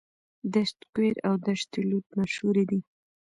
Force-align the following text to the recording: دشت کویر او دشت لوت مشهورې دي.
دشت 0.53 0.77
کویر 0.93 1.15
او 1.27 1.33
دشت 1.47 1.71
لوت 1.89 2.07
مشهورې 2.19 2.63
دي. 2.69 2.79